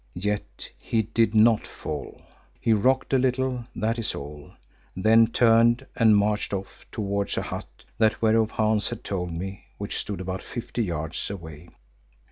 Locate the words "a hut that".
7.37-8.19